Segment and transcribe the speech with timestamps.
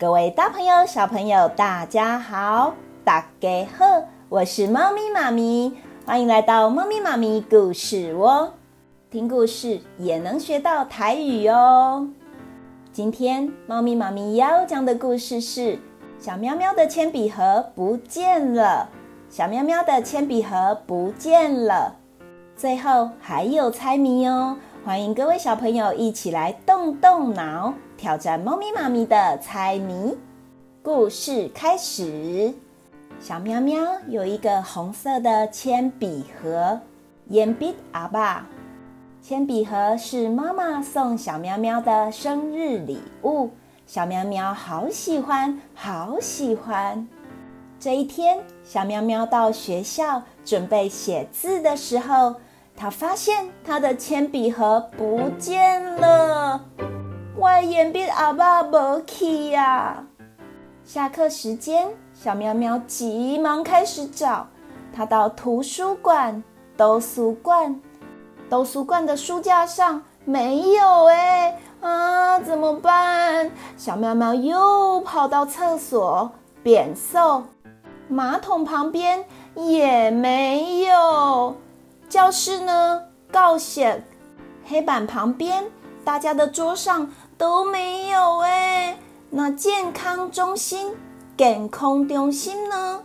[0.00, 2.72] 各位大朋友、小朋友，大家好，
[3.02, 3.84] 大家好，
[4.28, 5.72] 我是猫咪妈咪，
[6.06, 8.54] 欢迎来到猫咪妈咪故事窝，
[9.10, 12.08] 听故事也能学到台语哦。
[12.92, 15.80] 今天猫咪妈咪要讲的故事是
[16.20, 18.88] 小喵喵的铅笔盒不见了，
[19.28, 21.96] 小喵喵的铅笔盒不见了。
[22.54, 30.16] 最后还有猜谜哦，欢迎各位小朋友一起来动动脑，挑战猫咪妈咪的猜谜。
[30.82, 32.54] 故事开始，
[33.18, 36.80] 小喵喵有一个红色的铅笔盒，
[37.28, 38.46] 铅笔阿爸。
[39.20, 43.50] 铅笔盒是妈妈送小喵喵的生日礼物，
[43.84, 47.06] 小喵喵好喜欢，好喜欢。
[47.80, 52.36] 这一天，小喵喵到学校准备写字的时候，
[52.76, 56.64] 他发现他的铅笔盒不见了，
[57.40, 60.04] 我铅笔阿爸没去呀！
[60.82, 64.48] 下课时间，小喵喵急忙开始找。
[64.92, 66.42] 他到图书馆、
[66.76, 67.80] 图书馆、
[68.50, 73.52] 图书馆的书架上没有哎，啊，怎么办？
[73.76, 76.32] 小喵喵又跑到厕所、
[76.64, 77.44] 便所、
[78.08, 81.54] 马桶旁边也没有。
[82.08, 83.04] 教室呢？
[83.32, 84.02] 教室
[84.64, 85.66] 黑板旁边，
[86.04, 88.98] 大家的桌上都没有哎。
[89.30, 90.92] 那健康中心、
[91.36, 93.00] 健康中心呢？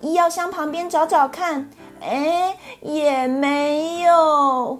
[0.00, 1.70] 医药箱旁边找找看，
[2.00, 4.78] 哎，也没有。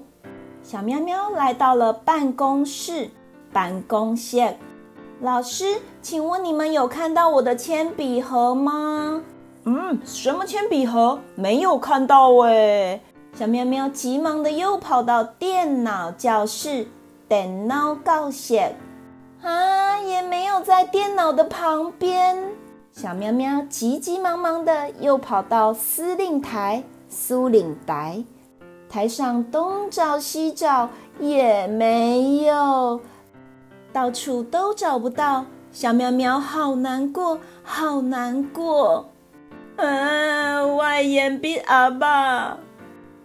[0.63, 3.09] 小喵喵来到了办公室，
[3.53, 4.57] 办公室。
[5.21, 9.23] 老师，请问你们有看到我的铅笔盒吗？
[9.65, 11.21] 嗯，什么铅笔盒？
[11.35, 13.01] 没有看到哎。
[13.35, 16.89] 小喵喵急忙的又跑到电脑教室，
[17.29, 18.75] 电脑教室
[19.47, 22.37] 啊，也没有在电脑的旁边。
[22.91, 28.25] 小喵喵急急忙忙的又跑到司令台，司令台
[28.89, 30.91] 台上东找西找
[31.21, 33.01] 也没有，
[33.93, 35.45] 到处都找不到。
[35.71, 39.11] 小喵喵好难过，好难过。
[39.77, 42.57] 啊，我铅笔阿爸。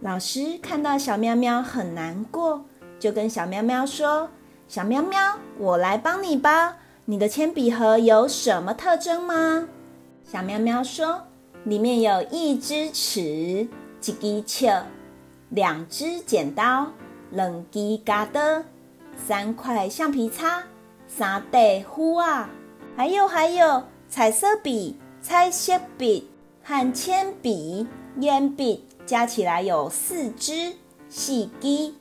[0.02, 2.66] 老师看到小喵喵很难过，
[3.00, 4.28] 就跟小喵喵说
[4.72, 5.20] ：“小喵喵，
[5.58, 6.78] 我来帮你吧。
[7.04, 9.68] 你的铅笔盒有什么特征吗？”
[10.24, 11.24] 小喵喵说
[11.66, 13.68] ：“里面有一支尺，一
[14.00, 14.84] 支尺，
[15.50, 16.88] 两只剪刀，
[17.32, 18.64] 两支嘎的，
[19.28, 20.64] 三块橡皮擦，
[21.06, 22.50] 三袋糊啊，
[22.96, 26.30] 还有还有彩色笔、彩色笔
[26.64, 27.86] 和铅笔、
[28.22, 30.72] 铅笔。”加起来有四支
[31.09, 31.94] 细枝，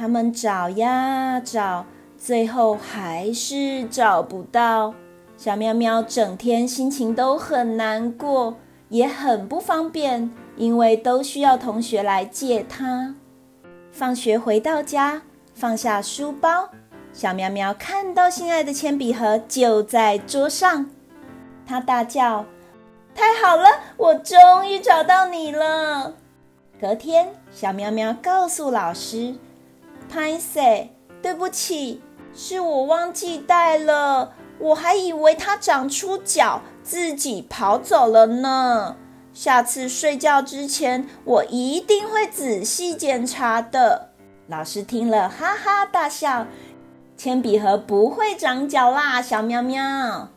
[0.00, 1.84] 他们找呀找，
[2.16, 4.94] 最后还是找不到。
[5.36, 8.56] 小喵喵整天心情都很难过，
[8.88, 13.14] 也很不方便，因为都需要同学来借它。
[13.92, 15.20] 放学回到家，
[15.52, 16.70] 放下书包，
[17.12, 20.88] 小喵喵看到心爱的铅笔盒就在桌上，
[21.66, 22.46] 它大叫
[23.14, 23.68] ：“太好了，
[23.98, 26.14] 我终于找到你了！”
[26.80, 29.34] 隔天，小喵喵告诉老师
[30.10, 30.90] ：“拍谢，
[31.22, 32.02] 对不起，
[32.34, 34.32] 是我忘记带了。
[34.58, 38.96] 我还以为它长出脚，自己跑走了呢。
[39.32, 44.10] 下次睡觉之前，我一定会仔细检查的。”
[44.48, 46.46] 老师听了，哈哈大笑
[47.16, 50.28] ：“铅笔盒不会长脚啦，小喵喵。”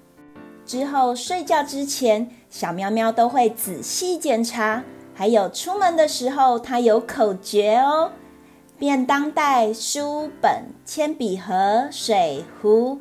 [0.66, 4.84] 之后睡觉之前，小喵喵都会仔细检查。
[5.16, 8.12] 还有出门的时候，它有口诀哦：
[8.78, 13.00] 便当袋、书本、铅笔盒、水壶。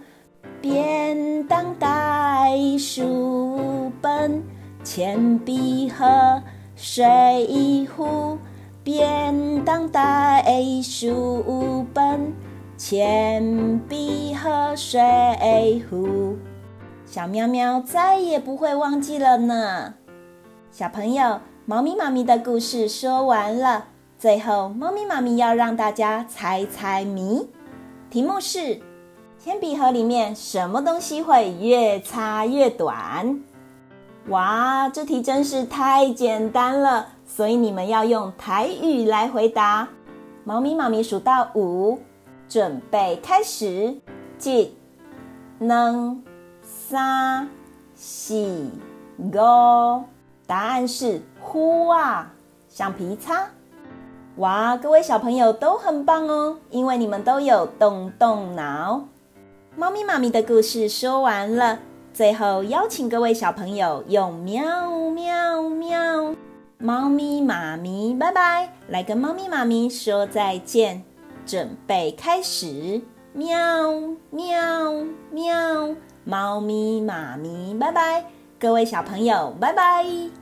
[0.60, 4.42] 便当袋、书本、
[4.84, 6.42] 铅笔盒、
[6.76, 8.38] 水壶。
[8.84, 10.44] 便当袋、
[10.82, 12.32] 书本、
[12.76, 16.36] 铅笔盒、水壶。
[17.06, 19.94] 小喵喵再也不会忘记了呢，
[20.70, 21.40] 小朋友。
[21.64, 23.86] 猫咪妈咪的故事说完了，
[24.22, 27.50] 最后猫咪妈咪要让大家猜猜谜，
[28.08, 28.80] 题目是：
[29.36, 33.42] 铅笔盒里面什么东西会越擦越短？
[34.28, 39.88] 哇，这题真是太简单了，所以你们要用台语来回答。
[40.44, 41.98] 猫咪妈咪数到五，
[42.48, 43.96] 准备开始，
[44.44, 44.72] 一、
[45.58, 46.16] 二、
[46.62, 47.48] 三、
[47.96, 48.70] 四、
[49.18, 50.04] 五。
[50.46, 52.32] 答案是呼啊，
[52.68, 53.48] 橡皮擦。
[54.36, 59.04] 哇，各位小朋友都很棒哦，因为你们都有动动脑。
[59.76, 61.78] 猫咪妈咪的故事说完了，
[62.14, 66.34] 最后邀请各位小朋友用喵喵喵，
[66.78, 71.02] 猫咪妈咪拜拜，来跟猫咪妈咪说再见，
[71.44, 73.00] 准备开始，
[73.34, 73.48] 喵
[74.30, 74.56] 喵
[75.30, 75.94] 喵，
[76.24, 78.24] 猫咪妈咪拜拜，
[78.58, 80.41] 各位小朋友拜拜。